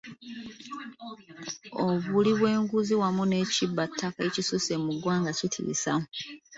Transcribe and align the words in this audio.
Obuli 1.87 2.31
bw'enguzi 2.39 2.93
wamu 3.01 3.23
n'ekibbattaka 3.27 4.19
ekisusse 4.29 4.73
mu 4.83 4.91
ggwanga 4.95 5.31
kitissa. 5.39 5.93